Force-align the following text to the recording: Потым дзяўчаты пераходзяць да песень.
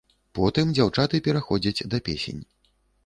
Потым 0.37 0.71
дзяўчаты 0.77 1.21
пераходзяць 1.27 1.85
да 1.93 2.01
песень. 2.09 2.41